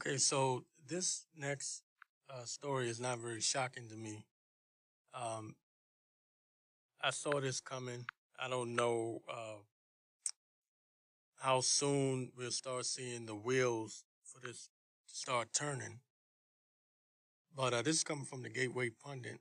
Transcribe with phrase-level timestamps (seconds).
[0.00, 1.82] Okay, so this next
[2.30, 4.24] uh, story is not very shocking to me.
[5.12, 5.56] Um,
[7.02, 8.06] I saw this coming.
[8.42, 9.60] I don't know uh,
[11.38, 14.70] how soon we'll start seeing the wheels for this
[15.04, 16.00] start turning.
[17.54, 19.34] But uh, this is coming from the Gateway Pundit.
[19.34, 19.40] It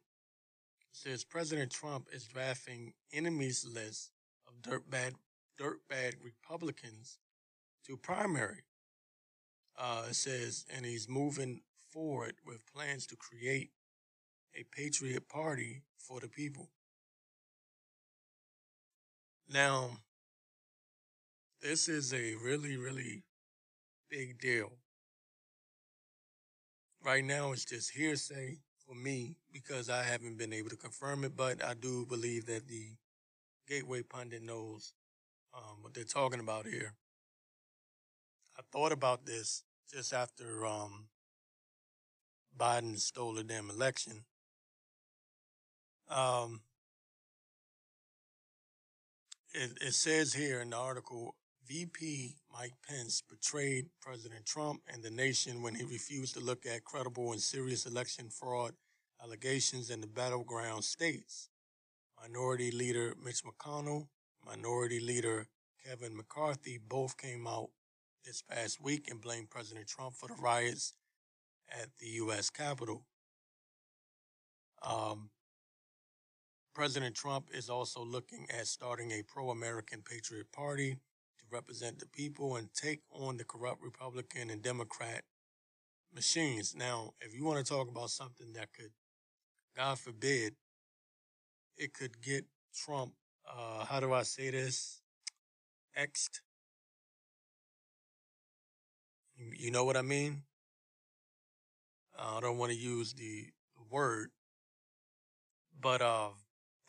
[0.91, 4.11] says President Trump is drafting enemies list
[4.45, 5.13] of dirtbag,
[5.57, 7.17] dirtbag Republicans
[7.87, 8.63] to primary.
[9.79, 13.69] Uh, it says, and he's moving forward with plans to create
[14.53, 16.69] a patriot party for the people.
[19.47, 19.91] Now,
[21.61, 23.23] this is a really, really
[24.09, 24.73] big deal.
[27.03, 31.37] Right now, it's just hearsay for me because I haven't been able to confirm it,
[31.37, 32.91] but I do believe that the
[33.67, 34.93] Gateway Pundit knows
[35.53, 36.93] um, what they're talking about here.
[38.57, 41.05] I thought about this just after um,
[42.57, 44.25] Biden stole the damn election.
[46.09, 46.61] Um,
[49.53, 51.35] it, it says here in the article
[51.67, 56.83] VP Mike Pence betrayed President Trump and the nation when he refused to look at
[56.83, 58.73] credible and serious election fraud
[59.23, 61.49] allegations in the battleground states.
[62.19, 64.07] Minority Leader Mitch McConnell,
[64.45, 65.47] Minority Leader
[65.85, 67.69] Kevin McCarthy both came out
[68.29, 70.93] this past week and blamed President Trump for the riots
[71.71, 72.51] at the U.S.
[72.51, 73.03] Capitol.
[74.83, 75.31] Um,
[76.75, 82.05] President Trump is also looking at starting a pro American Patriot Party to represent the
[82.05, 85.23] people and take on the corrupt Republican and Democrat
[86.13, 86.75] machines.
[86.75, 88.91] Now, if you want to talk about something that could,
[89.75, 90.53] God forbid,
[91.77, 93.13] it could get Trump,
[93.51, 95.01] uh, how do I say this?
[95.99, 96.41] Xed.
[99.39, 100.43] You know what I mean?
[102.17, 103.45] I don't want to use the
[103.89, 104.31] word,
[105.79, 106.29] but uh,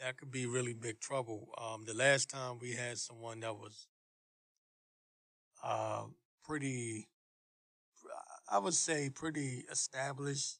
[0.00, 1.50] that could be really big trouble.
[1.56, 3.86] Um, the last time we had someone that was
[5.62, 6.04] uh,
[6.44, 7.08] pretty,
[8.50, 10.58] I would say, pretty established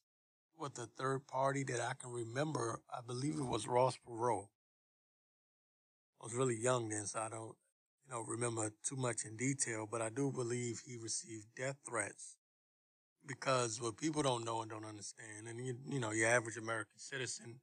[0.57, 2.79] with a third party that I can remember.
[2.89, 4.47] I believe it was Ross Perot.
[6.21, 7.55] I was really young then, so I don't,
[8.11, 9.87] know, remember too much in detail.
[9.89, 12.35] But I do believe he received death threats
[13.25, 16.97] because what people don't know and don't understand, and you, you know, your average American
[16.97, 17.59] citizen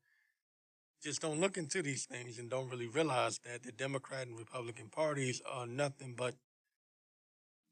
[1.03, 4.89] just don't look into these things and don't really realize that the Democrat and Republican
[4.89, 6.35] parties are nothing but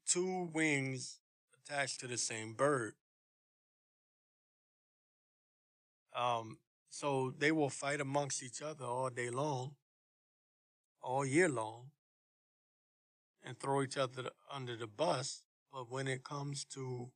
[0.05, 1.19] two wings
[1.61, 2.93] attached to the same bird.
[6.15, 6.57] Um,
[6.89, 9.75] so they will fight amongst each other all day long,
[11.01, 11.91] all year long,
[13.47, 15.43] and throw each other under the bus.
[15.71, 17.11] But when it comes to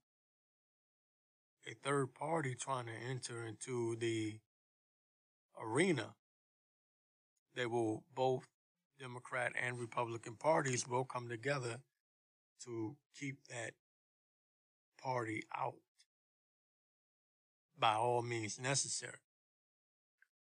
[1.69, 4.39] a third party trying to enter into the
[5.61, 6.15] arena,
[7.55, 8.47] they will both
[8.99, 11.77] Democrat and Republican parties will come together
[12.63, 13.71] to keep that
[15.01, 15.75] party out
[17.77, 19.17] by all means necessary.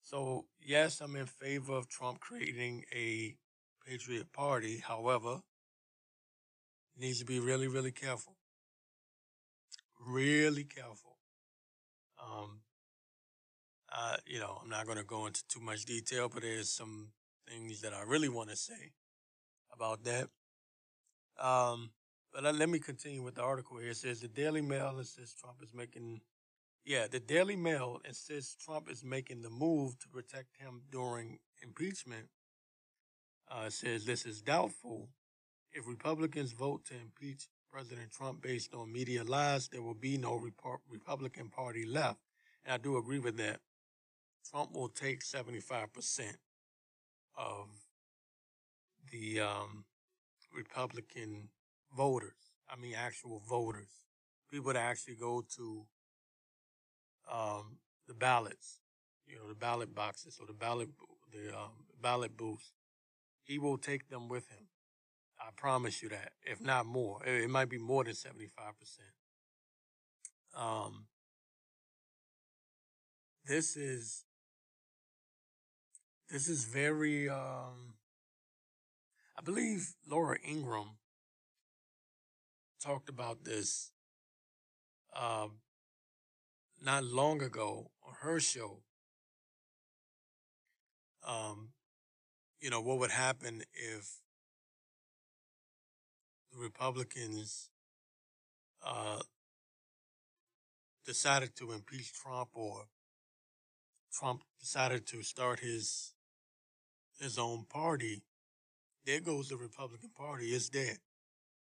[0.00, 3.34] So, yes, I'm in favor of Trump creating a
[3.84, 4.78] Patriot Party.
[4.87, 5.41] However,
[6.97, 8.37] needs to be really, really careful.
[10.06, 11.16] Really careful.
[12.22, 12.60] Um,
[13.93, 17.09] uh, you know, I'm not going to go into too much detail, but there's some
[17.49, 18.93] things that I really want to say
[19.72, 20.28] about that.
[21.41, 21.91] Um,
[22.32, 23.91] but let me continue with the article here.
[23.91, 26.21] It says the Daily Mail insists Trump is making,
[26.84, 32.26] yeah, the Daily Mail insists Trump is making the move to protect him during impeachment.
[33.49, 35.09] Uh, says this is doubtful.
[35.75, 40.41] If Republicans vote to impeach President Trump based on media lies, there will be no
[40.89, 42.21] Republican Party left.
[42.65, 43.59] And I do agree with that.
[44.49, 45.89] Trump will take 75%
[47.37, 47.67] of
[49.11, 49.85] the um,
[50.55, 51.49] Republican
[51.97, 52.53] voters.
[52.71, 53.89] I mean, actual voters.
[54.49, 55.87] People that actually go to
[57.32, 58.79] um, the ballots,
[59.27, 60.91] you know, the ballot boxes or the ballot,
[61.32, 62.70] the um, ballot booths.
[63.43, 64.69] He will take them with him.
[65.46, 67.23] I promise you that, if not more.
[67.26, 68.38] It might be more than 75%.
[70.56, 71.06] Um,
[73.44, 74.25] this is
[76.31, 77.94] this is very, um,
[79.38, 80.96] I believe Laura Ingraham
[82.82, 83.91] talked about this
[85.14, 85.58] um,
[86.82, 88.81] not long ago on her show.
[91.26, 91.70] Um,
[92.61, 94.20] you know, what would happen if
[96.59, 97.71] Republicans
[98.85, 99.21] uh,
[101.05, 102.87] decided to impeach Trump or
[104.12, 106.12] Trump decided to start his
[107.21, 108.23] his own party,
[109.06, 110.47] there goes the Republican Party.
[110.47, 110.99] It's dead.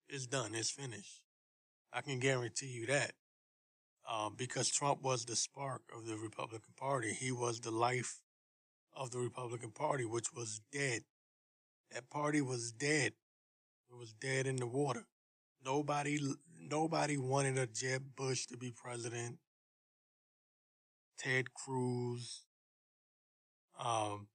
[0.08, 0.54] It's done.
[0.54, 1.22] It's finished.
[1.92, 3.12] I can guarantee you that.
[4.10, 7.12] Um, because Trump was the spark of the Republican Party.
[7.12, 8.20] He was the life
[8.96, 11.02] of the Republican Party, which was dead.
[11.92, 13.12] That party was dead.
[13.90, 15.04] It was dead in the water.
[15.64, 16.20] Nobody,
[16.58, 19.38] nobody wanted a Jeb Bush to be president.
[21.18, 22.44] Ted Cruz,
[23.78, 24.28] um,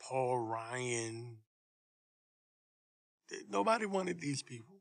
[0.00, 1.36] Paul Ryan.
[3.48, 4.76] Nobody wanted these people.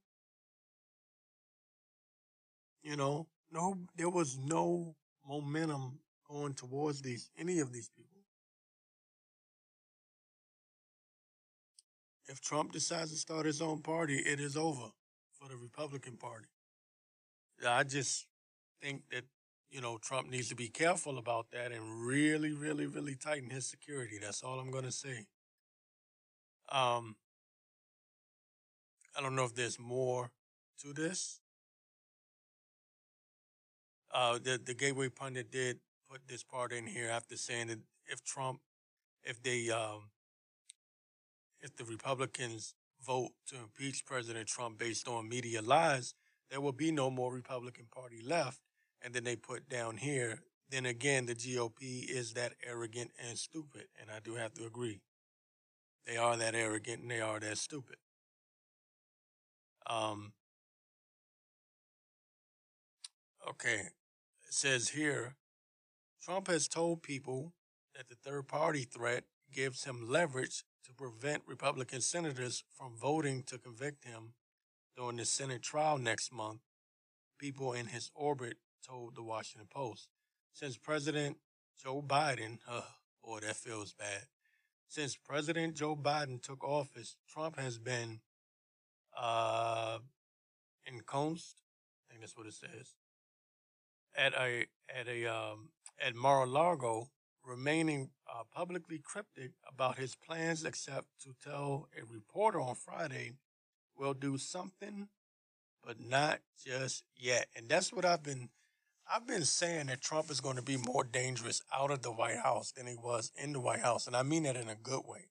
[2.83, 4.95] You know, no, there was no
[5.27, 8.10] momentum going towards these any of these people.
[12.31, 14.87] If Trump decides to start his own party, it is over
[15.33, 16.47] for the Republican Party.
[17.67, 18.25] I just
[18.81, 19.25] think that
[19.69, 23.65] you know Trump needs to be careful about that and really, really, really tighten his
[23.65, 24.17] security.
[24.21, 25.27] That's all I'm going to say.
[26.71, 27.17] Um,
[29.17, 30.31] I don't know if there's more
[30.83, 31.41] to this.
[34.13, 35.79] Uh, the the Gateway pundit did
[36.09, 38.61] put this part in here after saying that if Trump,
[39.21, 40.10] if they, um,
[41.61, 42.73] if the Republicans
[43.05, 46.13] vote to impeach President Trump based on media lies,
[46.49, 48.59] there will be no more Republican Party left.
[49.01, 53.85] And then they put down here, then again, the GOP is that arrogant and stupid.
[53.99, 55.01] And I do have to agree.
[56.05, 57.97] They are that arrogant and they are that stupid.
[59.87, 60.33] Um,
[63.47, 63.89] okay
[64.47, 65.35] it says here
[66.21, 67.53] Trump has told people
[67.95, 73.57] that the third party threat gives him leverage to prevent Republican senators from voting to
[73.57, 74.33] convict him
[74.95, 76.61] during the Senate trial next month,
[77.39, 80.09] people in his orbit told the Washington Post.
[80.53, 81.37] Since President
[81.81, 82.81] Joe Biden, uh,
[83.23, 84.25] boy, that feels bad.
[84.87, 88.19] Since President Joe Biden took office, Trump has been
[89.17, 89.99] uh,
[90.85, 91.61] encompassed.
[92.09, 92.95] I think that's what it says
[94.15, 95.69] at a at a um,
[95.99, 97.09] at Mar-a-Lago,
[97.45, 103.33] remaining uh, publicly cryptic about his plans, except to tell a reporter on Friday,
[103.95, 105.09] "We'll do something,
[105.83, 108.49] but not just yet." And that's what I've been
[109.13, 112.39] I've been saying that Trump is going to be more dangerous out of the White
[112.39, 115.01] House than he was in the White House, and I mean that in a good
[115.05, 115.29] way.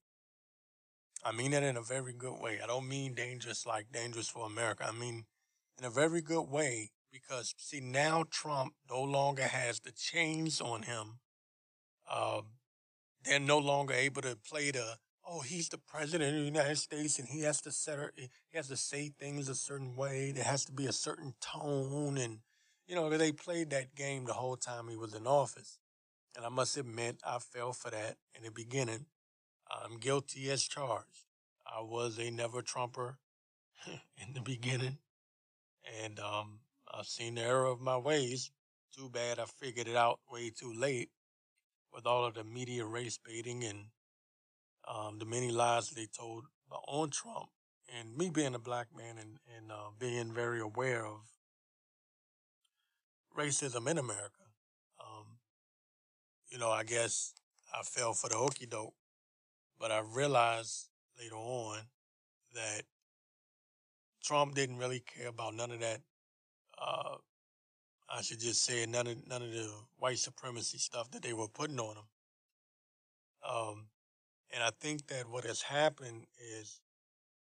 [1.24, 2.60] I mean that in a very good way.
[2.62, 4.86] I don't mean dangerous like dangerous for America.
[4.86, 5.24] I mean
[5.78, 10.82] in a very good way because see now Trump no longer has the chains on
[10.82, 11.20] him.
[12.10, 12.46] Um,
[13.24, 14.96] they're no longer able to play the
[15.28, 18.28] oh he's the president of the United States and he has to set her, he
[18.54, 20.32] has to say things a certain way.
[20.32, 22.38] There has to be a certain tone and
[22.86, 25.78] you know they played that game the whole time he was in office.
[26.36, 29.06] And I must admit I fell for that in the beginning.
[29.70, 31.26] I'm guilty as charged.
[31.66, 33.18] I was a never Trumper
[33.86, 34.98] in the beginning.
[36.02, 36.60] And um,
[36.92, 38.50] I've seen the error of my ways.
[38.96, 41.10] Too bad I figured it out way too late
[41.92, 43.86] with all of the media race baiting and
[44.88, 46.44] um, the many lies they told
[46.88, 47.48] on Trump.
[47.98, 51.20] And me being a black man and, and uh, being very aware of
[53.36, 54.46] racism in America,
[55.00, 55.38] um,
[56.50, 57.34] you know, I guess
[57.74, 58.94] I fell for the okey doke.
[59.78, 61.78] But I realized later on
[62.54, 62.82] that
[64.22, 66.00] Trump didn't really care about none of that
[66.80, 67.16] uh,
[68.10, 71.48] I should just say none of none of the white supremacy stuff that they were
[71.48, 72.04] putting on them.
[73.48, 73.86] Um,
[74.52, 76.26] and I think that what has happened
[76.60, 76.80] is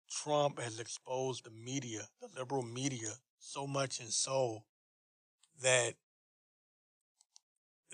[0.10, 4.64] Trump has exposed the media, the liberal media, so much and so
[5.62, 5.96] that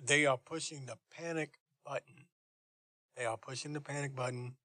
[0.04, 2.26] they are pushing the panic button.
[3.16, 4.56] They are pushing the panic button,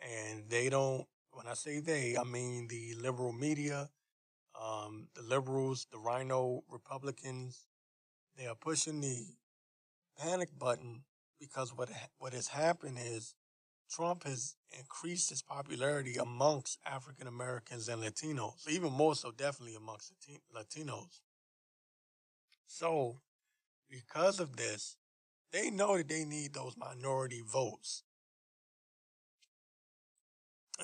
[0.00, 1.06] and they don't.
[1.32, 3.90] When I say they, I mean the liberal media,
[4.62, 7.66] um, the liberals, the RINO Republicans,
[8.36, 9.26] they are pushing the
[10.18, 11.02] panic button
[11.40, 13.34] because what what has happened is
[13.90, 20.12] Trump has increased his popularity amongst African Americans and Latinos, even more so, definitely amongst
[20.54, 21.20] Latinos.
[22.66, 23.20] So,
[23.90, 24.96] because of this,
[25.52, 28.04] they know that they need those minority votes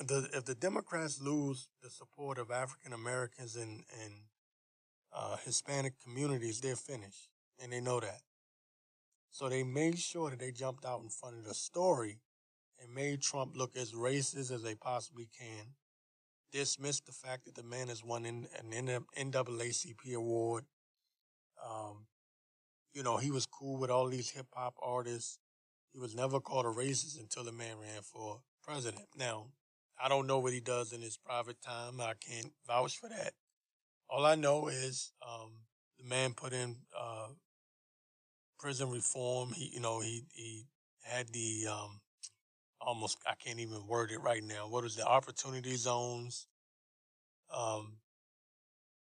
[0.07, 4.13] the if the Democrats lose the support of African Americans and and
[5.13, 7.29] uh, Hispanic communities, they're finished,
[7.61, 8.21] and they know that.
[9.31, 12.19] So they made sure that they jumped out in front of the story
[12.81, 15.75] and made Trump look as racist as they possibly can.
[16.51, 20.65] Dismissed the fact that the man has won an NAACP award.
[21.63, 22.07] Um,
[22.93, 25.37] you know, he was cool with all these hip hop artists.
[25.93, 29.05] He was never called a racist until the man ran for president.
[29.15, 29.47] Now,
[30.01, 31.99] I don't know what he does in his private time.
[31.99, 33.33] I can't vouch for that.
[34.09, 35.51] All I know is um,
[35.97, 37.27] the man put in uh,
[38.57, 39.51] prison reform.
[39.53, 40.65] He, you know, he he
[41.03, 41.99] had the um,
[42.81, 44.67] almost I can't even word it right now.
[44.67, 46.47] What is the opportunity zones?
[47.55, 47.97] Um,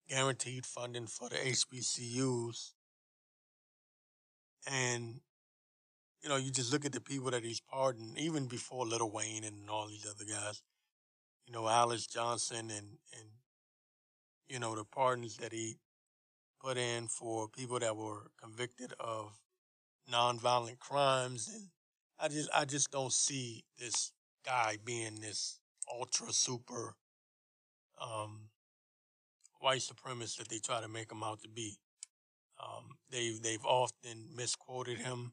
[0.09, 2.73] guaranteed funding for the HBCUs,
[4.67, 5.21] and
[6.23, 9.45] you know, you just look at the people that he's pardoned, even before Lil Wayne
[9.45, 10.63] and all these other guys.
[11.47, 13.29] You know, Alice Johnson and and
[14.49, 15.77] you know the pardons that he
[16.61, 19.33] put in for people that were convicted of
[20.11, 21.69] nonviolent crimes and
[22.19, 24.13] I just I just don't see this
[24.45, 25.61] guy being this
[25.93, 26.97] ultra super
[28.01, 28.49] um,
[29.61, 31.77] white supremacist that they try to make him out to be.
[32.63, 35.33] Um, they they've often misquoted him.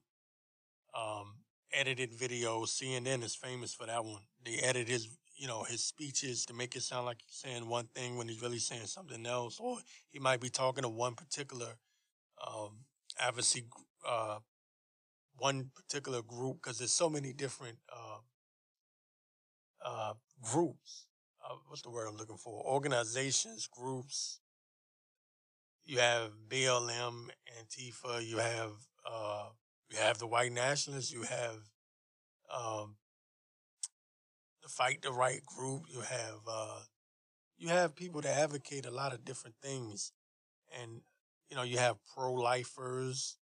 [0.96, 1.36] Um,
[1.72, 2.68] edited videos.
[2.70, 4.22] CNN is famous for that one.
[4.44, 5.08] They edit his
[5.44, 8.42] you know his speeches to make it sound like he's saying one thing when he's
[8.42, 9.78] really saying something else, or
[10.10, 11.68] he might be talking to one particular
[12.48, 12.86] um,
[13.20, 13.66] advocacy
[14.08, 14.38] uh,
[15.38, 18.20] one particular group because there's so many different uh,
[19.86, 21.08] uh, groups.
[21.44, 22.64] Uh, what's the word I'm looking for?
[22.66, 24.40] Organizations, groups.
[25.84, 27.28] You have BLM,
[27.60, 28.26] Antifa.
[28.26, 28.72] You have
[29.06, 29.48] uh,
[29.92, 31.12] you have the white nationalists.
[31.12, 31.58] You have
[32.50, 32.96] um,
[34.70, 35.84] Fight the Right group.
[35.90, 36.80] You have uh,
[37.58, 40.12] you have people that advocate a lot of different things,
[40.82, 41.02] and
[41.50, 43.38] you know you have pro lifers.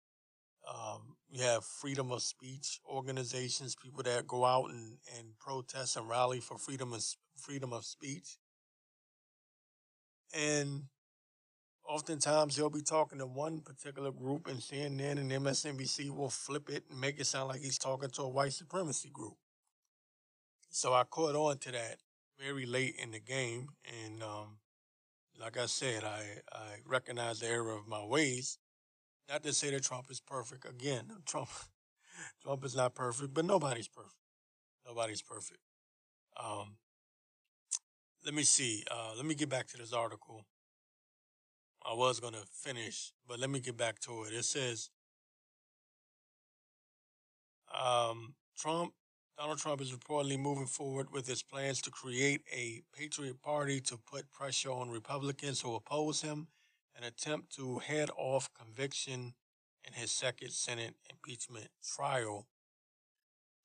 [0.68, 6.10] Um, you have freedom of speech organizations, people that go out and, and protest and
[6.10, 7.04] rally for freedom of
[7.38, 8.38] freedom of speech.
[10.34, 10.84] And
[11.88, 16.84] oftentimes he'll be talking to one particular group, and CNN and MSNBC will flip it
[16.90, 19.36] and make it sound like he's talking to a white supremacy group.
[20.78, 21.98] So I caught on to that
[22.40, 23.70] very late in the game,
[24.06, 24.60] and um,
[25.42, 26.22] like I said, I
[26.54, 28.60] I recognize the error of my ways,
[29.28, 30.70] not to say that Trump is perfect.
[30.70, 31.50] Again, Trump
[32.44, 34.22] Trump is not perfect, but nobody's perfect.
[34.86, 35.62] Nobody's perfect.
[36.40, 36.78] Um,
[38.24, 38.84] let me see.
[38.92, 40.46] Uh, let me get back to this article.
[41.84, 44.34] I was going to finish, but let me get back to it.
[44.34, 44.92] It says
[47.74, 48.94] um, Trump,
[49.38, 53.96] Donald Trump is reportedly moving forward with his plans to create a Patriot Party to
[53.96, 56.48] put pressure on Republicans who oppose him
[56.98, 59.36] an attempt to head off conviction
[59.86, 62.48] in his second Senate impeachment trial.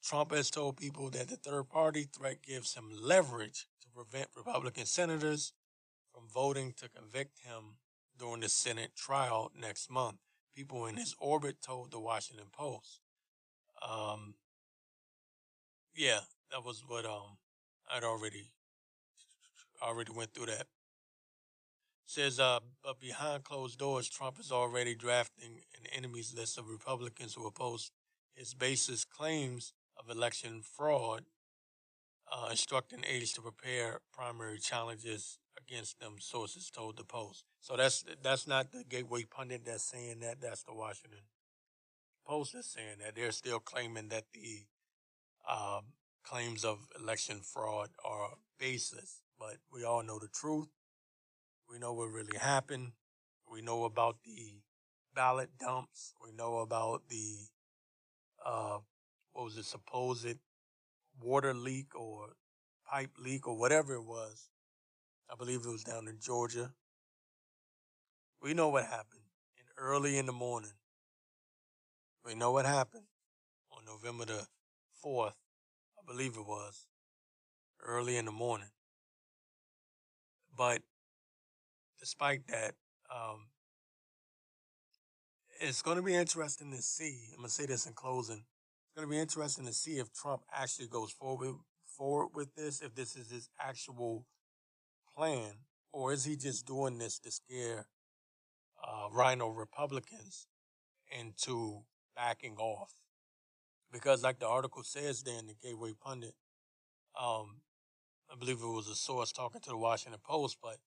[0.05, 4.85] Trump has told people that the third party threat gives him leverage to prevent Republican
[4.85, 5.55] senators
[6.13, 7.77] from voting to convict him
[8.19, 10.19] during the Senate trial next month.
[10.55, 13.01] People in his orbit told the Washington Post.
[13.89, 14.35] Um,
[15.95, 16.21] yeah,
[16.51, 17.39] that was what um
[17.91, 18.51] I'd already
[19.83, 20.67] already went through that
[22.13, 27.35] says, uh, but behind closed doors, Trump is already drafting an enemies list of Republicans
[27.35, 27.91] who oppose
[28.35, 31.25] his basis claims of election fraud,
[32.31, 36.17] uh, instructing aides to prepare primary challenges against them.
[36.19, 37.45] Sources told the Post.
[37.61, 40.41] So that's that's not the Gateway pundit that's saying that.
[40.41, 41.21] That's the Washington
[42.27, 43.15] Post that's saying that.
[43.15, 44.65] They're still claiming that the
[45.49, 45.85] um,
[46.25, 50.69] claims of election fraud are baseless, but we all know the truth.
[51.69, 52.93] We know what really happened.
[53.51, 54.61] We know about the
[55.15, 56.15] ballot dumps.
[56.25, 57.37] We know about the,
[58.45, 58.79] uh,
[59.33, 60.37] what was it, supposed
[61.21, 62.31] water leak or
[62.87, 64.49] pipe leak or whatever it was.
[65.31, 66.73] I believe it was down in Georgia.
[68.43, 69.23] We know what happened
[69.59, 70.73] and early in the morning.
[72.25, 73.07] We know what happened
[73.71, 74.47] on November the
[75.05, 75.35] 4th,
[75.99, 76.87] I believe it was,
[77.83, 78.71] early in the morning.
[80.57, 80.83] But
[81.99, 82.75] despite that,
[83.11, 83.47] um,
[85.61, 87.29] it's going to be interesting to see.
[87.33, 88.45] I'm going to say this in closing.
[88.45, 91.55] It's going to be interesting to see if Trump actually goes forward
[91.97, 94.27] forward with this, if this is his actual
[95.15, 95.53] plan,
[95.93, 97.87] or is he just doing this to scare
[98.83, 100.47] uh, RINO Republicans
[101.11, 101.83] into
[102.17, 102.95] backing off?
[103.93, 106.35] Because, like the article says there in the Gateway Pundit,
[107.21, 107.57] um,
[108.31, 110.79] I believe it was a source talking to the Washington Post, but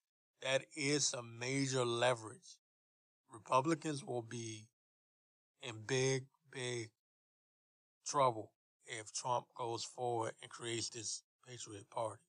[0.42, 2.58] that is a major leverage.
[3.32, 4.68] Republicans will be
[5.62, 6.90] in big, big
[8.08, 8.52] trouble
[8.88, 12.22] if Trump goes forward and creates this Patriot Party.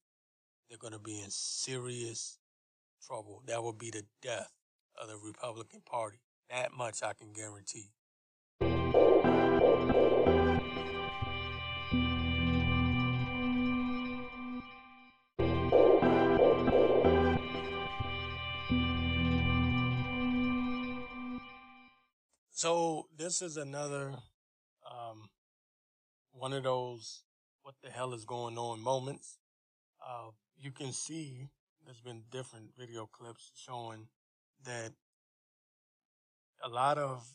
[0.69, 2.39] They're going to be in serious
[3.07, 3.43] trouble.
[3.47, 4.51] That will be the death
[5.01, 6.19] of the Republican Party.
[6.51, 7.91] That much I can guarantee.
[22.57, 24.15] So this is another
[24.91, 25.29] um,
[26.33, 27.23] one of those
[27.61, 29.37] what the hell is going on moments.
[30.03, 31.51] Uh, you can see
[31.85, 34.09] there's been different video clips showing
[34.65, 34.93] that
[36.65, 37.29] a lot of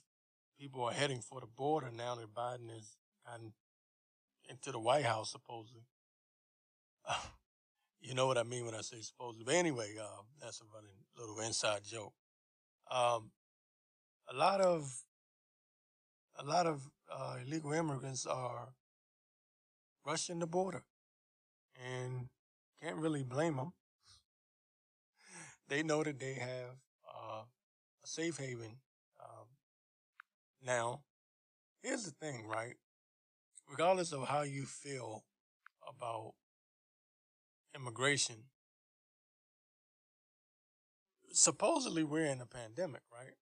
[0.59, 3.53] people are heading for the border now that Biden has gotten
[4.49, 5.83] into the White House, supposedly.
[8.03, 9.45] You know what I mean when I say supposedly.
[9.45, 12.13] But anyway, uh, that's a running little inside joke.
[12.89, 13.29] Um,
[14.27, 14.91] a lot of
[16.37, 18.69] a lot of uh, illegal immigrants are
[20.05, 20.83] rushing the border,
[21.75, 22.29] and
[22.81, 23.73] can't really blame them.
[25.67, 26.75] They know that they have
[27.07, 27.43] uh,
[28.03, 28.77] a safe haven
[29.19, 29.47] um,
[30.63, 31.01] now.
[31.81, 32.75] Here's the thing, right?
[33.69, 35.23] Regardless of how you feel
[35.87, 36.33] about
[37.75, 38.35] immigration,
[41.31, 43.35] supposedly we're in a pandemic, right?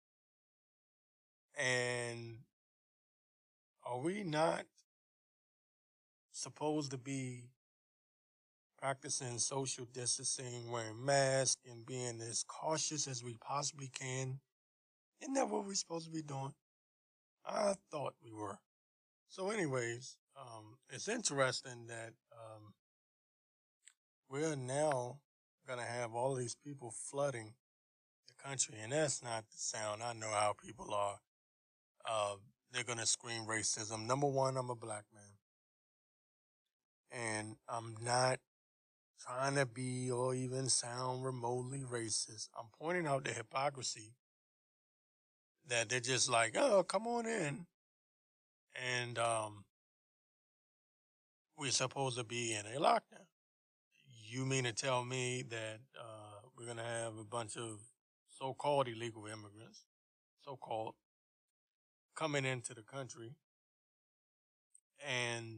[1.58, 2.38] And
[3.90, 4.66] are we not
[6.32, 7.46] supposed to be
[8.78, 14.40] practicing social distancing, wearing masks, and being as cautious as we possibly can?
[15.22, 16.54] Isn't that what we're supposed to be doing?
[17.46, 18.60] I thought we were.
[19.28, 22.74] So, anyways, um, it's interesting that um,
[24.30, 25.20] we're now
[25.68, 27.54] going to have all these people flooding
[28.28, 30.04] the country, and that's not the sound.
[30.04, 31.20] I know how people are.
[32.08, 32.36] Uh,
[32.72, 34.06] they're going to scream racism.
[34.06, 35.24] Number one, I'm a black man.
[37.12, 38.40] And I'm not
[39.20, 42.50] trying to be or even sound remotely racist.
[42.58, 44.14] I'm pointing out the hypocrisy
[45.68, 47.66] that they're just like, oh, come on in.
[48.98, 49.66] And um,
[51.58, 53.26] we're supposed to be in a lockdown.
[54.30, 57.80] You mean to tell me that uh, we're going to have a bunch of
[58.30, 59.84] so called illegal immigrants,
[60.46, 60.94] so called,
[62.20, 63.32] coming into the country
[65.08, 65.56] and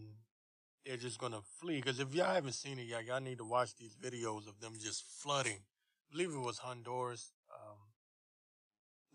[0.85, 1.77] they're just gonna flee.
[1.77, 4.73] Because if y'all haven't seen it yet, y'all need to watch these videos of them
[4.79, 5.57] just flooding.
[5.57, 7.31] I believe it was Honduras.
[7.51, 7.77] Um,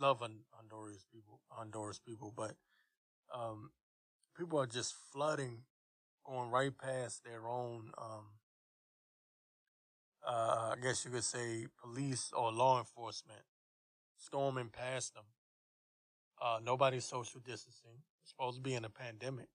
[0.01, 2.55] love Honduras people, Honduras people, but
[3.33, 3.71] um,
[4.37, 5.59] people are just flooding,
[6.25, 7.93] going right past their own.
[7.97, 8.27] Um,
[10.27, 13.43] uh, I guess you could say police or law enforcement,
[14.17, 15.25] storming past them.
[16.41, 18.03] Uh, nobody's social distancing.
[18.23, 19.49] It's supposed to be in a pandemic.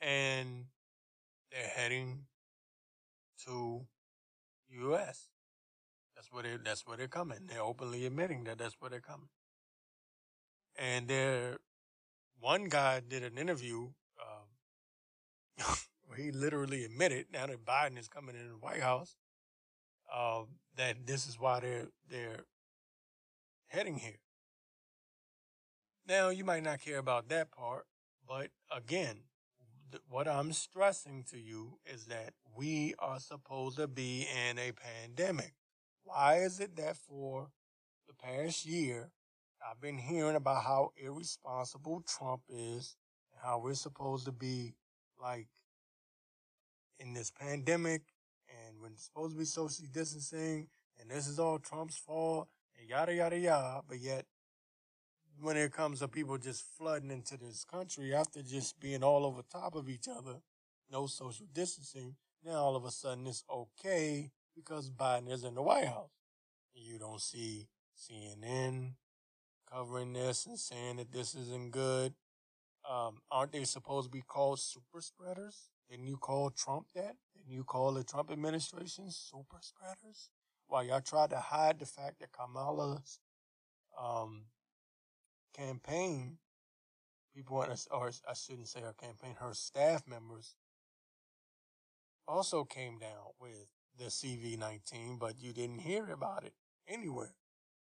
[0.00, 0.66] And
[1.50, 2.26] they're heading
[3.46, 3.82] to
[4.70, 5.28] U.S.
[6.14, 7.38] That's where they that's where they're coming.
[7.46, 9.28] They're openly admitting that that's where they're coming.
[10.78, 11.58] And they're
[12.40, 13.88] one guy did an interview
[14.20, 15.66] um,
[16.16, 19.16] he literally admitted now that Biden is coming in the White House
[20.12, 20.42] uh,
[20.76, 22.44] that this is why they're they're
[23.68, 24.18] heading here.
[26.10, 27.86] Now, you might not care about that part,
[28.26, 29.20] but again,
[29.92, 34.72] th- what I'm stressing to you is that we are supposed to be in a
[34.72, 35.52] pandemic.
[36.02, 37.50] Why is it that for
[38.08, 39.12] the past year,
[39.64, 42.96] I've been hearing about how irresponsible Trump is
[43.32, 44.74] and how we're supposed to be
[45.22, 45.46] like
[46.98, 48.02] in this pandemic
[48.66, 50.66] and we're supposed to be socially distancing
[51.00, 54.24] and this is all Trump's fault and yada yada yada, but yet
[55.40, 59.42] when it comes to people just flooding into this country after just being all over
[59.42, 60.36] top of each other,
[60.90, 65.62] no social distancing, now all of a sudden it's okay because Biden is in the
[65.62, 66.10] White House.
[66.74, 68.92] You don't see CNN
[69.70, 72.14] covering this and saying that this isn't good.
[72.88, 75.70] Um, aren't they supposed to be called super spreaders?
[75.90, 77.16] Didn't you call Trump that?
[77.34, 80.30] Didn't you call the Trump administration super spreaders?
[80.66, 83.18] While y'all tried to hide the fact that Kamala's
[84.00, 84.44] um,
[85.52, 86.38] campaign,
[87.34, 90.54] people, or I shouldn't say her campaign, her staff members
[92.26, 93.66] also came down with
[93.98, 96.54] the CV19, but you didn't hear about it
[96.88, 97.34] anywhere.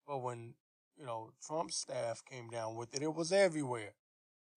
[0.06, 0.54] But when,
[0.96, 3.94] you know, Trump's staff came down with it, it was everywhere.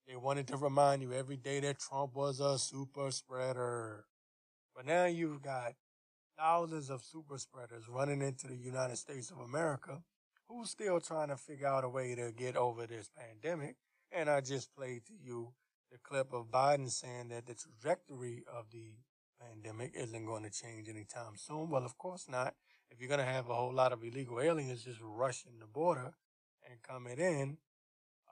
[0.06, 4.04] They wanted to remind you every day that Trump was a super spreader.
[4.74, 5.74] But now you've got
[6.38, 10.02] thousands of super spreaders running into the United States of America
[10.54, 13.76] who's still trying to figure out a way to get over this pandemic.
[14.12, 15.52] And I just played to you
[15.90, 18.94] the clip of Biden saying that the trajectory of the
[19.40, 21.70] pandemic isn't going to change anytime soon.
[21.70, 22.54] Well, of course not.
[22.90, 26.12] If you're going to have a whole lot of illegal aliens just rushing the border
[26.70, 27.58] and coming in,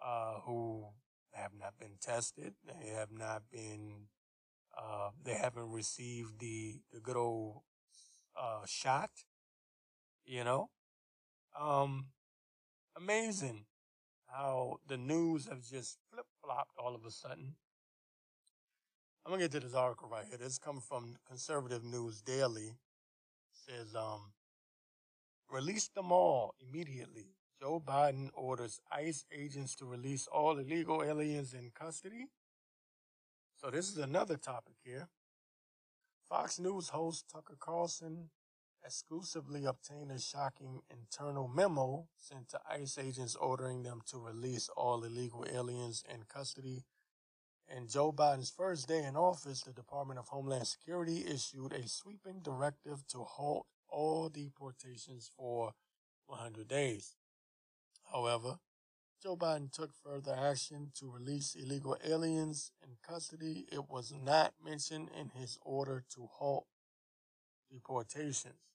[0.04, 0.85] uh, who
[1.32, 2.54] have not been tested.
[2.66, 4.08] They have not been.
[4.76, 7.62] Uh, they haven't received the the good old
[8.40, 9.11] uh, shot.
[10.24, 10.70] You know,
[11.58, 12.06] um,
[12.96, 13.64] amazing
[14.26, 17.54] how the news has just flip flopped all of a sudden.
[19.24, 20.38] I'm gonna get to this article right here.
[20.38, 22.68] This comes from Conservative News Daily.
[22.68, 22.76] It
[23.52, 24.32] says, um,
[25.50, 27.36] release them all immediately.
[27.60, 32.26] Joe Biden orders ICE agents to release all illegal aliens in custody.
[33.60, 35.08] So this is another topic here.
[36.28, 38.30] Fox News host Tucker Carlson
[38.84, 45.04] exclusively obtained a shocking internal memo sent to ICE agents ordering them to release all
[45.04, 46.84] illegal aliens in custody.
[47.74, 52.40] In Joe Biden's first day in office, the Department of Homeland Security issued a sweeping
[52.42, 55.72] directive to halt all deportations for
[56.26, 57.14] 100 days.
[58.12, 58.58] However,
[59.22, 63.66] Joe Biden took further action to release illegal aliens in custody.
[63.70, 66.66] It was not mentioned in his order to halt
[67.70, 68.71] deportations.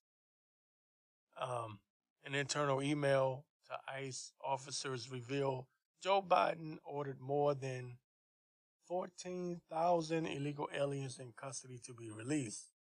[1.39, 1.79] Um,
[2.25, 5.67] an internal email to ICE officers reveal
[6.01, 7.97] Joe Biden ordered more than
[8.87, 12.71] 14,000 illegal aliens in custody to be released.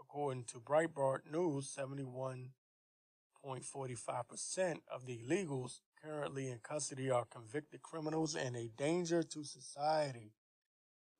[0.00, 8.54] According to Breitbart News, 71.45% of the illegals currently in custody are convicted criminals and
[8.56, 10.34] a danger to society.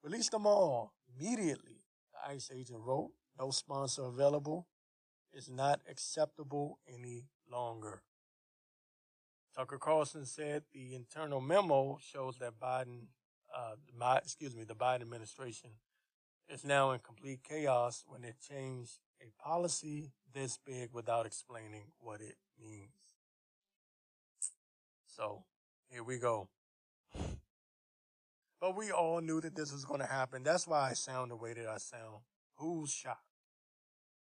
[0.03, 3.13] Release them all immediately, the ICE agent wrote.
[3.39, 4.67] No sponsor available
[5.33, 8.03] is not acceptable any longer.
[9.57, 13.07] Tucker Carlson said the internal memo shows that Biden,
[13.55, 15.71] uh, my, excuse me, the Biden administration
[16.49, 22.21] is now in complete chaos when it changed a policy this big without explaining what
[22.21, 22.91] it means.
[25.07, 25.43] So
[25.91, 26.49] here we go.
[28.61, 30.43] But we all knew that this was going to happen.
[30.43, 32.23] That's why I sound the way that I sound.
[32.57, 33.23] Who's shocked?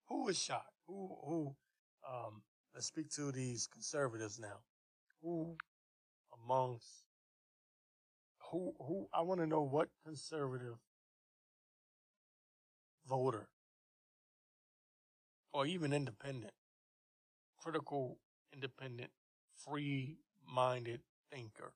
[0.07, 0.73] Who is shocked?
[0.91, 1.55] Who, who,
[2.05, 2.41] um,
[2.75, 4.59] let's speak to these conservatives now.
[5.21, 5.55] Who
[6.33, 7.05] amongst,
[8.51, 10.75] who, who, I want to know what conservative
[13.07, 13.47] voter
[15.53, 16.53] or even independent,
[17.57, 18.17] critical,
[18.53, 19.11] independent,
[19.55, 21.01] free minded
[21.31, 21.73] thinker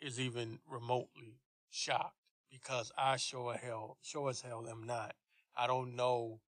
[0.00, 2.16] is even remotely shocked
[2.50, 5.14] because I sure hell, sure as hell am not.
[5.56, 6.40] I don't know.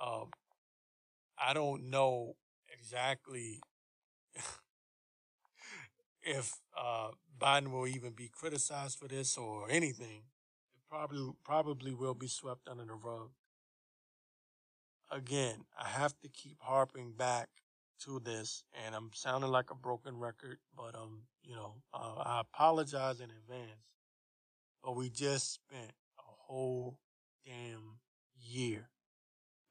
[0.00, 0.30] Um,
[1.38, 2.36] I don't know
[2.72, 3.60] exactly
[6.22, 10.22] if uh, Biden will even be criticized for this or anything.
[10.74, 13.30] It probably probably will be swept under the rug.
[15.10, 17.48] Again, I have to keep harping back
[18.00, 22.40] to this, and I'm sounding like a broken record, but um, you know, uh, I
[22.40, 23.80] apologize in advance.
[24.82, 26.98] But we just spent a whole
[27.44, 27.98] damn
[28.40, 28.90] year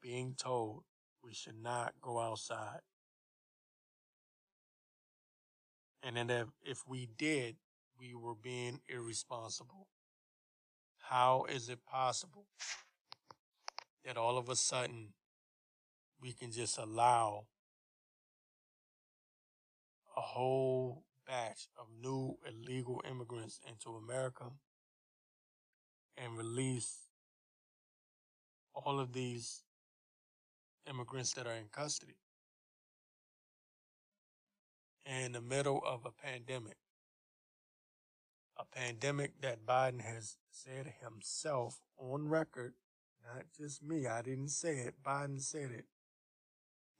[0.00, 0.84] being told
[1.22, 2.80] we should not go outside.
[6.02, 7.56] And then if, if we did,
[7.98, 9.88] we were being irresponsible.
[10.98, 12.46] How is it possible
[14.04, 15.14] that all of a sudden
[16.20, 17.46] we can just allow
[20.16, 24.44] a whole batch of new illegal immigrants into America
[26.16, 27.03] and release
[28.74, 29.62] all of these
[30.88, 32.16] immigrants that are in custody
[35.06, 36.76] in the middle of a pandemic.
[38.56, 42.74] A pandemic that Biden has said himself on record,
[43.24, 45.86] not just me, I didn't say it, Biden said it.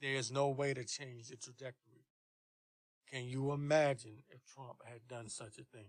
[0.01, 2.05] There is no way to change the trajectory.
[3.11, 5.87] Can you imagine if Trump had done such a thing?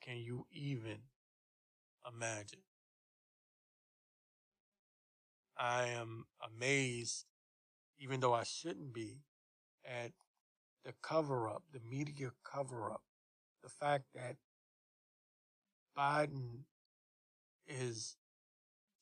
[0.00, 0.98] Can you even
[2.06, 2.63] imagine?
[5.56, 7.24] I am amazed,
[7.98, 9.20] even though I shouldn't be,
[9.84, 10.12] at
[10.84, 13.02] the cover up, the media cover up,
[13.62, 14.36] the fact that
[15.96, 16.64] Biden
[17.66, 18.16] is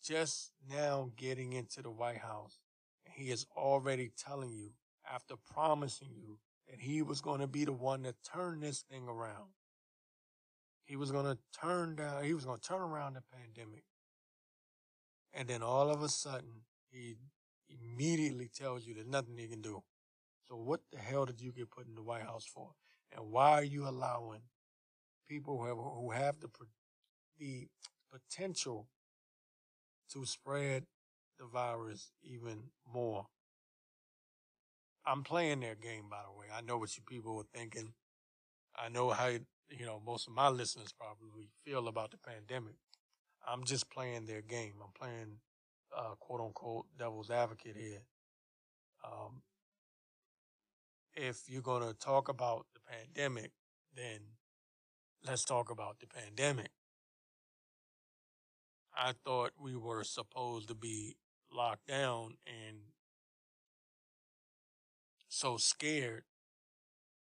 [0.05, 2.59] just now getting into the White House.
[3.05, 4.71] And he is already telling you,
[5.13, 6.39] after promising you,
[6.69, 9.51] that he was going to be the one to turn this thing around.
[10.85, 13.85] He was going to turn down, he was going to turn around the pandemic.
[15.35, 17.17] And then all of a sudden, he
[17.69, 19.83] immediately tells you there's nothing he can do.
[20.49, 22.73] So what the hell did you get put in the White House for?
[23.13, 24.41] And why are you allowing
[25.29, 26.49] people who have, who have the,
[27.39, 27.69] the
[28.13, 28.89] potential
[30.13, 30.85] to spread
[31.39, 33.27] the virus even more?
[35.05, 36.47] I'm playing their game, by the way.
[36.55, 37.95] I know what you people are thinking.
[38.77, 42.77] I know how you know most of my listeners probably feel about the pandemic.
[43.47, 44.75] I'm just playing their game.
[44.83, 45.39] I'm playing
[45.97, 48.03] uh, quote unquote devil's advocate here.
[49.05, 49.43] Um,
[51.15, 53.51] if you're going to talk about the pandemic,
[53.95, 54.21] then
[55.27, 56.71] let's talk about the pandemic.
[58.95, 61.17] I thought we were supposed to be
[61.53, 62.79] locked down and
[65.29, 66.25] so scared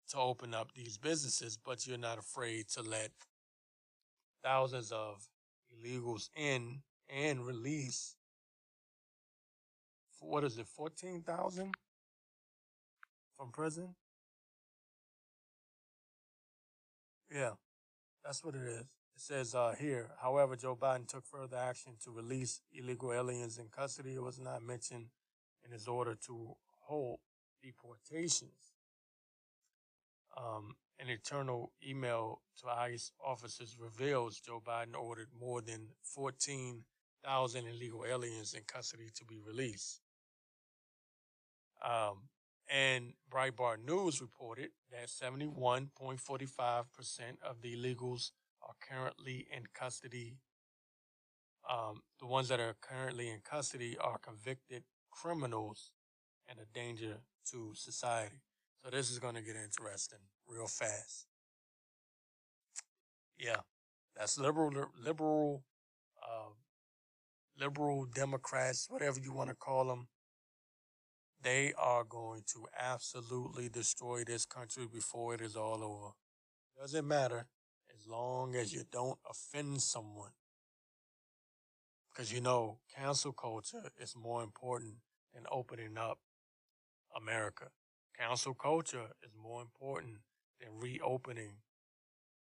[0.09, 3.11] to open up these businesses, but you're not afraid to let
[4.43, 5.29] thousands of
[5.75, 8.17] illegals in and release.
[10.21, 11.73] What is it, 14,000
[13.37, 13.95] from prison?
[17.35, 17.53] Yeah,
[18.25, 18.81] that's what it is.
[18.81, 23.69] It says uh, here, however, Joe Biden took further action to release illegal aliens in
[23.69, 24.15] custody.
[24.15, 25.07] It was not mentioned
[25.65, 27.21] in his order to hold
[27.63, 28.75] deportations.
[30.37, 38.05] Um, an internal email to ICE officers reveals Joe Biden ordered more than 14,000 illegal
[38.09, 40.01] aliens in custody to be released.
[41.85, 42.29] Um,
[42.69, 46.19] and Breitbart News reported that 71.45%
[47.43, 48.33] of the illegals
[48.63, 50.37] are currently in custody.
[51.69, 55.93] Um, the ones that are currently in custody are convicted criminals
[56.49, 58.43] and a danger to society.
[58.85, 61.27] So this is going to get interesting real fast.
[63.39, 63.61] Yeah,
[64.17, 65.65] that's liberal, liberal,
[66.23, 66.51] uh,
[67.57, 70.09] liberal Democrats, whatever you want to call them.
[71.43, 76.13] They are going to absolutely destroy this country before it is all over.
[76.79, 77.49] Doesn't matter
[77.95, 80.33] as long as you don't offend someone.
[82.11, 84.97] Because you know, cancel culture is more important
[85.35, 86.19] than opening up
[87.17, 87.69] America.
[88.19, 90.19] Cancel culture is more important
[90.61, 91.55] than reopening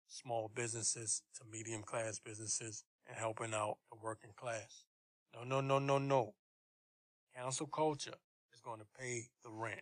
[0.07, 4.85] small businesses to medium class businesses and helping out the working class.
[5.35, 6.35] No, no, no, no, no.
[7.37, 8.15] Cancel culture
[8.53, 9.81] is going to pay the rent.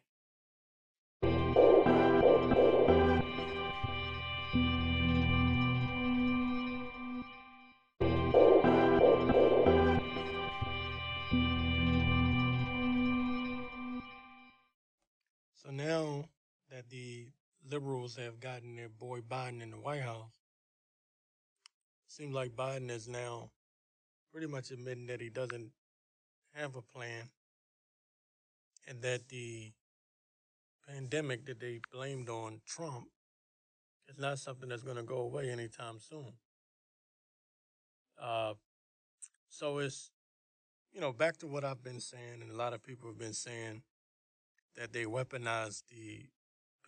[15.54, 16.24] So now
[16.70, 17.26] that the
[17.70, 20.32] liberals have gotten their boy Biden in the White House,
[22.08, 23.50] seems like Biden is now
[24.30, 25.70] pretty much admitting that he doesn't
[26.54, 27.30] have a plan
[28.86, 29.72] and that the
[30.88, 33.06] pandemic that they blamed on Trump
[34.08, 36.32] is not something that's going to go away anytime soon.
[38.20, 38.54] Uh,
[39.48, 40.10] so it's,
[40.92, 43.32] you know, back to what I've been saying, and a lot of people have been
[43.32, 43.82] saying
[44.76, 46.26] that they weaponized the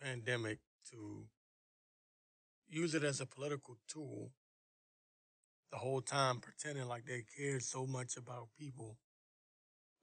[0.01, 0.59] pandemic
[0.91, 1.25] to
[2.67, 4.31] use it as a political tool
[5.71, 8.97] the whole time, pretending like they cared so much about people.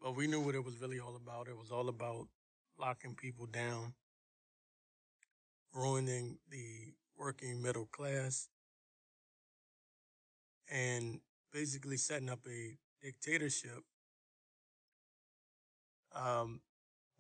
[0.01, 1.49] But we knew what it was really all about.
[1.49, 2.27] It was all about
[2.79, 3.95] locking people down,
[5.73, 8.49] ruining the working middle class,
[10.71, 11.21] and
[11.53, 13.85] basically setting up a dictatorship
[16.15, 16.61] um,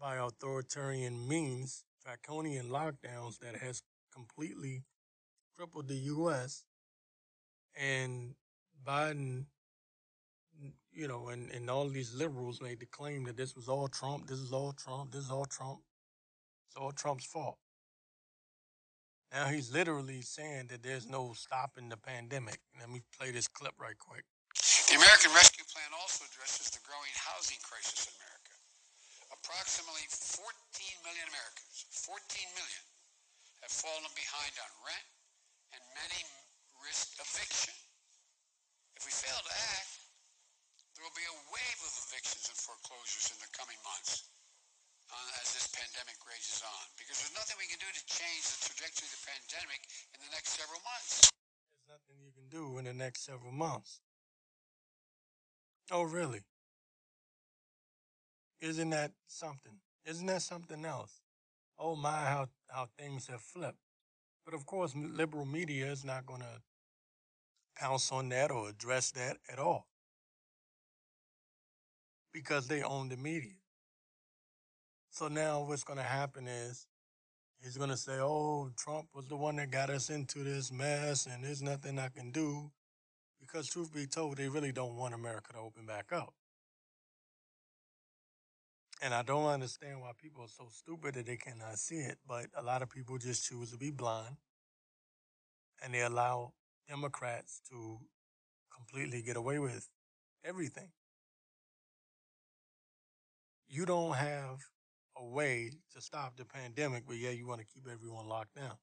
[0.01, 4.85] by authoritarian means, draconian lockdowns that has completely
[5.57, 6.65] crippled the U.S.
[7.75, 8.35] And
[8.87, 9.47] Biden,
[10.93, 14.27] you know, and, and all these liberals made the claim that this was all Trump,
[14.27, 15.81] this is all Trump, this is all Trump.
[16.73, 17.59] It's all Trump's fault.
[19.31, 22.61] Now he's literally saying that there's no stopping the pandemic.
[22.81, 24.25] Let me play this clip right quick.
[24.89, 28.42] The American Rescue Plan also addresses the growing housing crisis in America.
[29.43, 32.15] Approximately 14 million Americans, 14
[32.55, 32.85] million,
[33.67, 35.09] have fallen behind on rent,
[35.75, 36.23] and many
[36.79, 37.75] risk eviction.
[38.95, 39.99] If we fail to act,
[40.95, 44.31] there will be a wave of evictions and foreclosures in the coming months
[45.11, 46.87] uh, as this pandemic rages on.
[46.95, 49.83] Because there's nothing we can do to change the trajectory of the pandemic
[50.15, 51.27] in the next several months.
[51.27, 53.99] There's nothing you can do in the next several months.
[55.91, 56.47] Oh, really?
[58.63, 59.73] Isn't that something?
[60.07, 61.21] Isn't that something else?
[61.79, 63.79] Oh my, how, how things have flipped.
[64.45, 66.63] But of course, liberal media is not going to
[67.77, 69.89] pounce on that or address that at all
[72.33, 73.57] because they own the media.
[75.11, 76.87] So now what's going to happen is
[77.61, 81.27] he's going to say, oh, Trump was the one that got us into this mess
[81.27, 82.71] and there's nothing I can do.
[83.41, 86.33] Because truth be told, they really don't want America to open back up.
[89.03, 92.47] And I don't understand why people are so stupid that they cannot see it, but
[92.57, 94.37] a lot of people just choose to be blind
[95.83, 96.53] and they allow
[96.89, 97.99] Democrats to
[98.75, 99.89] completely get away with
[100.45, 100.91] everything.
[103.69, 104.61] You don't have
[105.17, 108.77] a way to stop the pandemic, but yeah, you want to keep everyone locked down.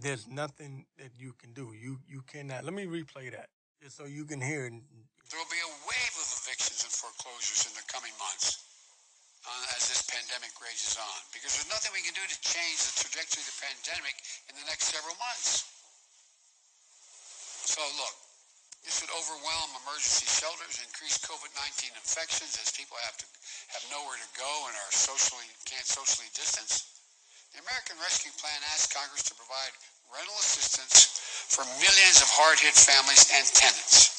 [0.00, 1.72] There's nothing that you can do.
[1.72, 2.64] You you cannot.
[2.64, 3.48] Let me replay that
[3.82, 4.68] just so you can hear.
[4.68, 5.72] There will be a
[7.28, 8.64] foreclosures in the coming months
[9.44, 13.04] uh, as this pandemic rages on because there's nothing we can do to change the
[13.04, 14.16] trajectory of the pandemic
[14.48, 15.68] in the next several months.
[17.68, 18.16] So, look,
[18.80, 23.28] this would overwhelm emergency shelters, increase COVID-19 infections as people have to
[23.76, 26.96] have nowhere to go and are socially can't socially distance.
[27.52, 29.76] The American Rescue Plan asks Congress to provide
[30.08, 31.12] rental assistance
[31.52, 34.16] for millions of hard-hit families and tenants.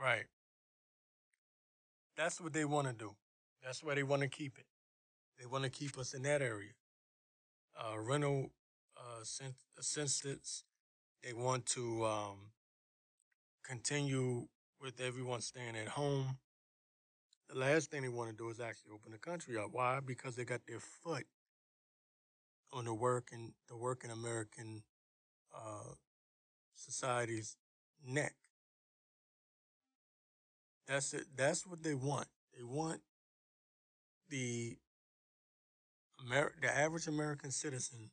[0.00, 0.24] Right.
[2.16, 3.14] That's what they want to do.
[3.62, 4.66] That's where they want to keep it.
[5.38, 6.72] They want to keep us in that area.
[7.78, 8.50] Uh, rental
[8.96, 9.22] uh.
[11.22, 12.36] They want to um,
[13.64, 14.46] continue
[14.80, 16.38] with everyone staying at home.
[17.48, 19.68] The last thing they want to do is actually open the country up.
[19.72, 20.00] Why?
[20.04, 21.24] Because they got their foot
[22.72, 24.82] on the working the working American
[25.54, 25.94] uh,
[26.74, 27.56] society's
[28.04, 28.34] neck.
[30.86, 31.26] That's it.
[31.36, 32.28] That's what they want.
[32.56, 33.00] They want
[34.28, 34.76] the
[36.24, 38.10] Amer- the average American citizen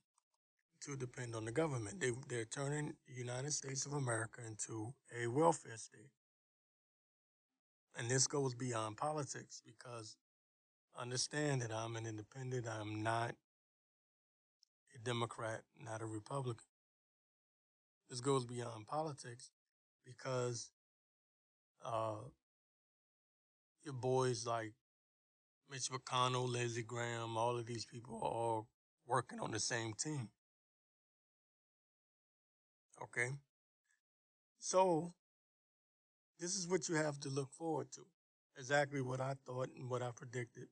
[0.81, 1.99] to depend on the government.
[1.99, 6.11] They they're turning the United States of America into a welfare state.
[7.97, 10.17] And this goes beyond politics because
[10.99, 12.67] understand that I'm an independent.
[12.67, 13.35] I'm not
[14.95, 16.65] a Democrat, not a Republican.
[18.09, 19.51] This goes beyond politics
[20.05, 20.71] because
[21.85, 22.15] uh,
[23.83, 24.73] your boys like
[25.69, 28.67] Mitch McConnell, Lindsey Graham, all of these people are all
[29.07, 30.29] working on the same team.
[33.01, 33.29] Okay?
[34.59, 35.13] So,
[36.39, 38.01] this is what you have to look forward to.
[38.57, 40.67] Exactly what I thought and what I predicted.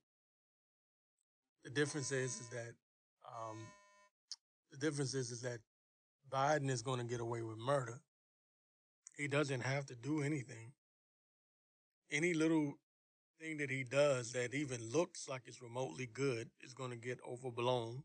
[1.63, 2.74] The difference is, is that
[3.28, 3.60] um,
[4.71, 5.60] the difference is, is that
[6.32, 8.00] Biden is going to get away with murder.
[9.17, 10.74] He doesn't have to do anything.
[12.12, 12.76] Any little
[13.42, 17.20] thing that he does that even looks like it's remotely good is going to get
[17.28, 18.04] overblown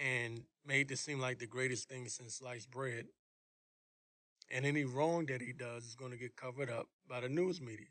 [0.00, 3.06] and made to seem like the greatest thing since sliced bread.
[4.50, 7.60] And any wrong that he does is going to get covered up by the news
[7.60, 7.88] media.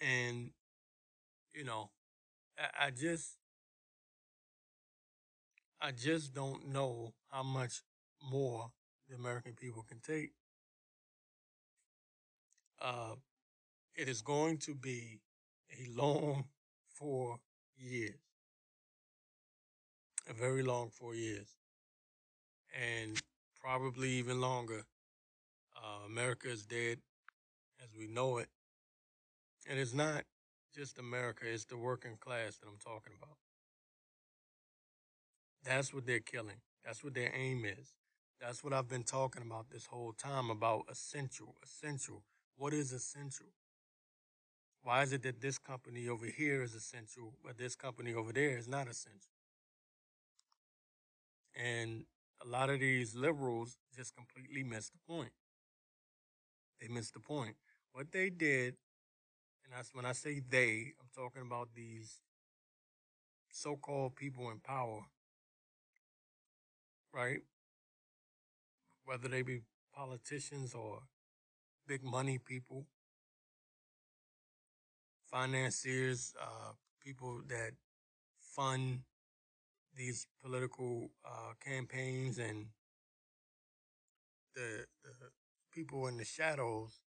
[0.00, 0.50] And,
[1.54, 1.90] you know,
[2.58, 3.36] I, I just,
[5.80, 7.82] I just don't know how much
[8.22, 8.70] more
[9.08, 10.32] the American people can take.
[12.82, 13.14] Uh,
[13.96, 15.20] it is going to be
[15.72, 16.46] a long
[16.88, 17.40] four
[17.76, 18.20] years,
[20.28, 21.56] a very long four years,
[22.74, 23.20] and
[23.60, 24.84] probably even longer.
[25.76, 26.98] Uh, America is dead
[27.82, 28.48] as we know it,
[29.68, 30.24] and it's not
[30.74, 33.36] just America; it's the working class that I'm talking about.
[35.64, 36.60] That's what they're killing.
[36.84, 37.94] That's what their aim is.
[38.40, 42.24] That's what I've been talking about this whole time about essential, essential.
[42.56, 43.46] What is essential?
[44.82, 48.58] Why is it that this company over here is essential, but this company over there
[48.58, 49.30] is not essential?
[51.54, 52.04] And
[52.44, 55.32] a lot of these liberals just completely missed the point.
[56.80, 57.56] They missed the point.
[57.92, 58.74] What they did,
[59.64, 62.20] and that's when I say they, I'm talking about these
[63.52, 65.02] so called people in power,
[67.12, 67.40] right?
[69.04, 69.60] Whether they be
[69.94, 71.02] politicians or
[71.92, 72.86] big money people,
[75.30, 76.72] financiers, uh,
[77.04, 77.72] people that
[78.40, 79.00] fund
[79.94, 82.64] these political uh, campaigns, and
[84.54, 85.28] the, the
[85.70, 87.02] people in the shadows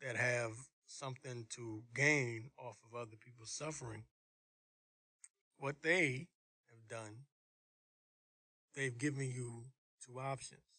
[0.00, 0.52] that have
[0.86, 4.04] something to gain off of other people's suffering.
[5.58, 6.28] What they
[6.68, 7.24] have done,
[8.76, 9.64] they've given you
[10.06, 10.69] two options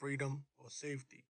[0.00, 1.24] freedom or safety.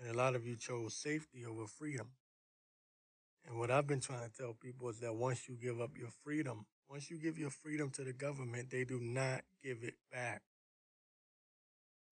[0.00, 2.08] And a lot of you chose safety over freedom.
[3.46, 6.10] And what I've been trying to tell people is that once you give up your
[6.24, 10.42] freedom, once you give your freedom to the government, they do not give it back.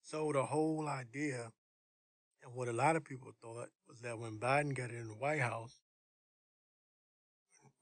[0.03, 1.51] So the whole idea,
[2.45, 5.41] and what a lot of people thought, was that when Biden got in the White
[5.41, 5.81] House,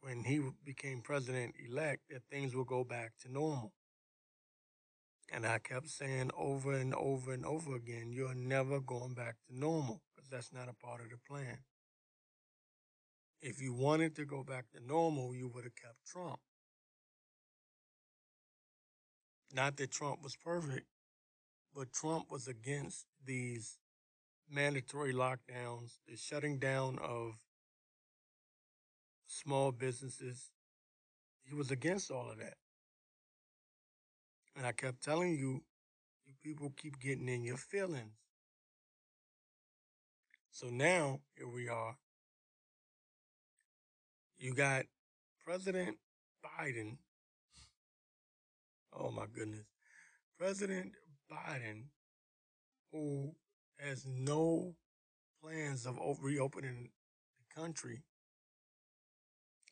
[0.01, 3.73] when he became president elect, that things will go back to normal.
[5.35, 9.59] And I kept saying over and over and over again, you're never going back to
[9.59, 11.57] normal because that's not a part of the plan.
[13.41, 16.39] If you wanted to go back to normal, you would have kept Trump.
[19.55, 20.87] Not that Trump was perfect,
[21.75, 23.79] but Trump was against these
[24.51, 27.37] mandatory lockdowns, the shutting down of
[29.27, 30.53] small businesses.
[31.43, 32.55] He was against all of that.
[34.57, 35.63] And I kept telling you,
[36.27, 38.13] you people keep getting in your feelings.
[40.51, 41.97] So now, here we are.
[44.39, 44.85] You got
[45.45, 45.97] President
[46.45, 46.99] Biden.
[48.93, 49.65] Oh my goodness.
[50.39, 50.93] President
[51.31, 51.85] Biden,
[52.93, 53.35] who
[53.79, 54.75] has no
[55.43, 56.91] plans of reopening
[57.39, 58.03] the country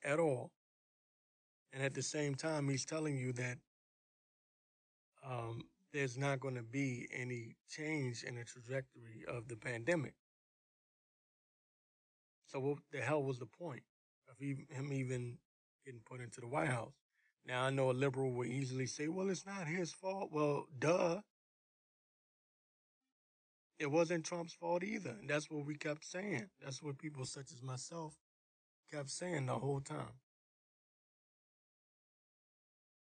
[0.05, 0.53] at all.
[1.73, 3.59] And at the same time, he's telling you that
[5.27, 5.63] um,
[5.93, 10.15] there's not going to be any change in the trajectory of the pandemic.
[12.47, 13.83] So what the hell was the point
[14.29, 15.39] of him even
[15.85, 16.95] getting put into the White House?
[17.47, 21.23] Now I know a liberal will easily say, "Well, it's not his fault." Well, duh.
[23.79, 26.51] It wasn't Trump's fault either, and that's what we kept saying.
[26.63, 28.15] That's what people such as myself
[28.93, 30.21] kept saying the whole time.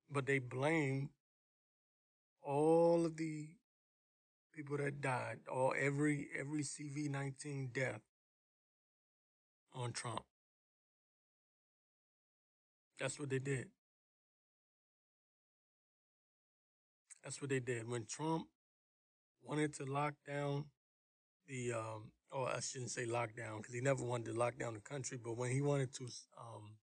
[0.09, 1.09] But they blame
[2.43, 3.49] all of the
[4.53, 8.01] people that died, all every every CV nineteen death
[9.73, 10.21] on Trump.
[12.99, 13.67] That's what they did.
[17.23, 17.87] That's what they did.
[17.89, 18.47] When Trump
[19.43, 20.65] wanted to lock down
[21.47, 24.79] the um, or I shouldn't say lockdown because he never wanted to lock down the
[24.79, 26.05] country, but when he wanted to
[26.39, 26.75] um,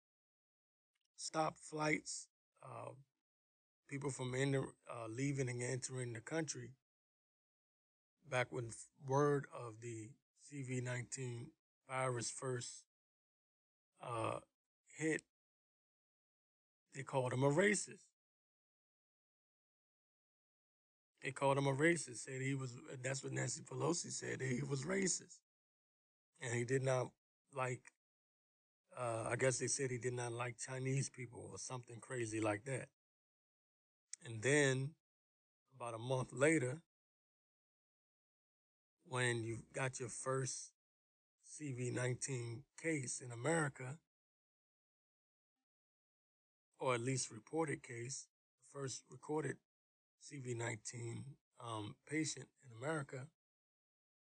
[1.16, 2.28] stop flights,
[2.62, 2.90] uh,
[3.88, 6.70] people from enter, uh, leaving and entering the country,
[8.30, 8.70] back when
[9.06, 10.10] word of the
[10.52, 11.46] CV-19
[11.88, 12.84] virus first
[14.02, 14.38] uh,
[14.96, 15.22] hit,
[16.94, 18.04] they called him a racist.
[21.22, 22.18] They called him a racist.
[22.18, 22.76] Said he was.
[23.02, 24.40] That's what Nancy Pelosi said.
[24.40, 25.38] He was racist,
[26.40, 27.08] and he did not
[27.54, 27.80] like.
[28.96, 32.64] Uh, I guess they said he did not like Chinese people or something crazy like
[32.64, 32.88] that.
[34.24, 34.90] And then,
[35.74, 36.78] about a month later,
[39.06, 40.72] when you got your first
[41.48, 43.98] CV19 case in America,
[46.78, 48.26] or at least reported case,
[48.60, 49.56] the first recorded
[50.22, 51.24] CV19
[51.60, 53.26] um, patient in America.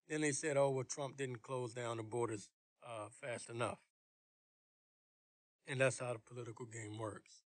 [0.08, 2.48] Then they said, oh, well, Trump didn't close down the borders
[2.84, 3.78] uh, fast enough.
[5.66, 7.44] And that's how the political game works.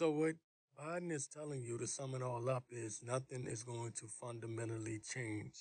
[0.00, 0.36] So, what
[0.78, 4.98] Biden is telling you to sum it all up is nothing is going to fundamentally
[4.98, 5.52] change.